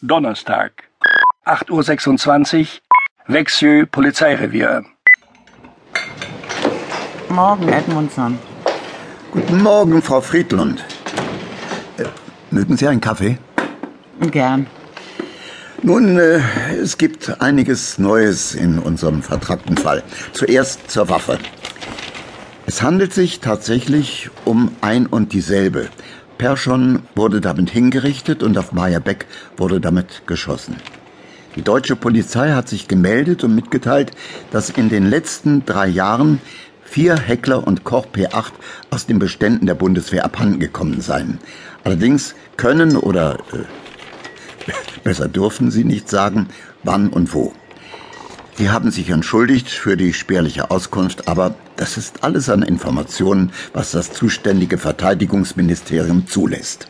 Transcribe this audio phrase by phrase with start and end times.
[0.00, 0.84] Donnerstag,
[1.44, 2.66] 8.26 Uhr,
[3.26, 4.84] Växjö, Polizeirevier.
[7.28, 8.38] Morgen, Edmundson.
[9.32, 10.84] Guten Morgen, Frau Friedlund.
[11.96, 12.04] Äh,
[12.52, 13.38] mögen Sie einen Kaffee?
[14.30, 14.68] Gern.
[15.82, 16.40] Nun, äh,
[16.80, 20.04] es gibt einiges Neues in unserem vertragten Fall.
[20.32, 21.38] Zuerst zur Waffe.
[22.66, 25.88] Es handelt sich tatsächlich um ein und dieselbe.
[26.38, 29.26] Perschon wurde damit hingerichtet und auf Maya Beck
[29.56, 30.76] wurde damit geschossen.
[31.56, 34.12] Die deutsche Polizei hat sich gemeldet und mitgeteilt,
[34.52, 36.40] dass in den letzten drei Jahren
[36.84, 38.52] vier Heckler und Koch P8
[38.90, 41.38] aus den Beständen der Bundeswehr abhandengekommen seien.
[41.84, 44.72] Allerdings können oder äh,
[45.04, 46.48] besser dürfen sie nicht sagen,
[46.84, 47.52] wann und wo.
[48.58, 53.92] Sie haben sich entschuldigt für die spärliche Auskunft, aber das ist alles an Informationen, was
[53.92, 56.88] das zuständige Verteidigungsministerium zulässt.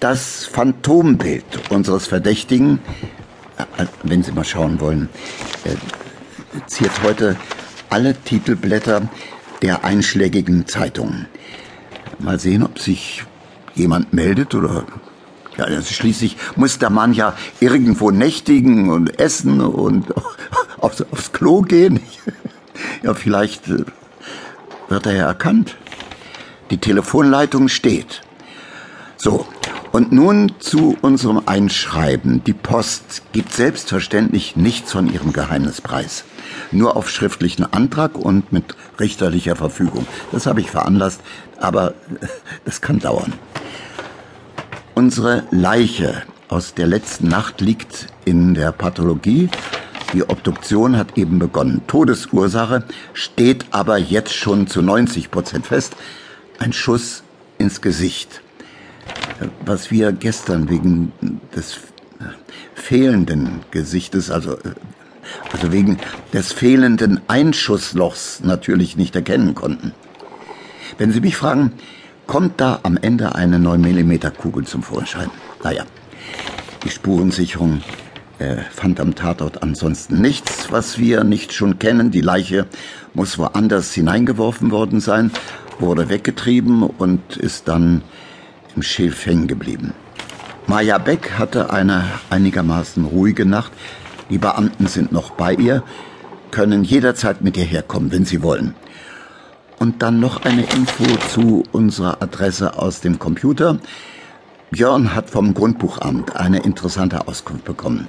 [0.00, 2.78] Das Phantombild unseres Verdächtigen,
[3.58, 5.10] äh, wenn Sie mal schauen wollen,
[5.64, 5.76] äh,
[6.66, 7.36] ziert heute
[7.90, 9.10] alle Titelblätter
[9.60, 11.26] der einschlägigen Zeitungen.
[12.20, 13.22] Mal sehen, ob sich
[13.74, 14.86] jemand meldet oder
[15.56, 20.06] ja, also schließlich muss der Mann ja irgendwo nächtigen und essen und
[20.78, 22.00] aufs, aufs Klo gehen.
[23.02, 23.84] Ja, vielleicht äh,
[24.88, 25.76] wird er ja erkannt.
[26.70, 28.20] Die Telefonleitung steht.
[29.16, 29.46] So,
[29.92, 32.44] und nun zu unserem Einschreiben.
[32.44, 36.24] Die Post gibt selbstverständlich nichts von ihrem Geheimnispreis.
[36.70, 40.06] Nur auf schriftlichen Antrag und mit richterlicher Verfügung.
[40.32, 41.22] Das habe ich veranlasst,
[41.58, 41.94] aber
[42.66, 43.32] das kann dauern.
[44.98, 49.50] Unsere Leiche aus der letzten Nacht liegt in der Pathologie.
[50.14, 51.82] Die Obduktion hat eben begonnen.
[51.86, 55.94] Todesursache steht aber jetzt schon zu 90 Prozent fest.
[56.58, 57.24] Ein Schuss
[57.58, 58.40] ins Gesicht.
[59.66, 61.12] Was wir gestern wegen
[61.54, 61.76] des
[62.74, 64.56] fehlenden Gesichtes, also,
[65.52, 65.98] also wegen
[66.32, 69.92] des fehlenden Einschusslochs natürlich nicht erkennen konnten.
[70.96, 71.72] Wenn Sie mich fragen,
[72.26, 75.30] kommt da am Ende eine 9 mm Kugel zum Vorschein.
[75.62, 75.84] Naja,
[76.84, 77.82] die Spurensicherung
[78.38, 82.10] äh, fand am Tatort ansonsten nichts, was wir nicht schon kennen.
[82.10, 82.66] Die Leiche
[83.14, 85.30] muss woanders hineingeworfen worden sein,
[85.78, 88.02] wurde weggetrieben und ist dann
[88.74, 89.92] im Schilf hängen geblieben.
[90.66, 93.72] Maja Beck hatte eine einigermaßen ruhige Nacht.
[94.30, 95.84] Die Beamten sind noch bei ihr,
[96.50, 98.74] können jederzeit mit ihr herkommen, wenn sie wollen.
[99.78, 103.78] Und dann noch eine Info zu unserer Adresse aus dem Computer.
[104.70, 108.08] Björn hat vom Grundbuchamt eine interessante Auskunft bekommen.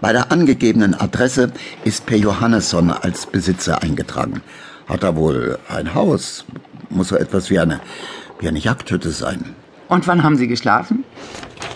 [0.00, 1.52] Bei der angegebenen Adresse
[1.84, 4.42] ist Per Johannesson als Besitzer eingetragen.
[4.88, 6.44] Hat er wohl ein Haus?
[6.90, 7.80] Muss so etwas wie eine,
[8.38, 9.54] wie eine Jagdhütte sein.
[9.88, 11.04] Und wann haben Sie geschlafen?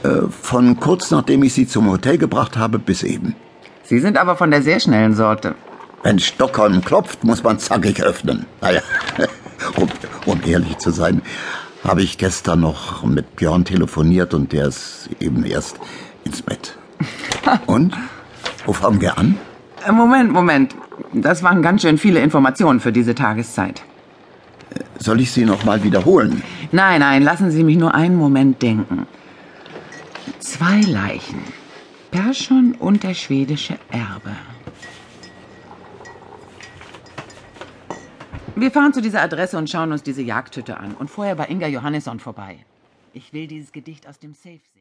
[0.02, 3.34] Äh, von kurz nachdem ich Sie zum Hotel gebracht habe bis eben.
[3.84, 5.54] Sie sind aber von der sehr schnellen Sorte.
[6.02, 8.46] Wenn Stockholm klopft, muss man zackig öffnen.
[8.60, 8.80] Naja,
[9.76, 9.88] um,
[10.26, 11.22] um ehrlich zu sein,
[11.84, 15.76] habe ich gestern noch mit Björn telefoniert und der ist eben erst
[16.24, 16.76] ins Bett.
[17.66, 17.94] Und?
[18.64, 19.36] Wo fangen wir an?
[19.84, 20.74] Äh, Moment, Moment.
[21.12, 23.82] Das waren ganz schön viele Informationen für diese Tageszeit.
[24.98, 26.42] Soll ich sie noch mal wiederholen?
[26.70, 29.06] Nein, nein, lassen Sie mich nur einen Moment denken.
[30.38, 31.42] Zwei Leichen.
[32.12, 34.36] Perschon und der schwedische Erbe.
[38.54, 41.68] Wir fahren zu dieser Adresse und schauen uns diese Jagdhütte an und vorher bei Inga
[41.68, 42.58] Johannesson vorbei.
[43.14, 44.62] Ich will dieses Gedicht aus dem Safe sehen.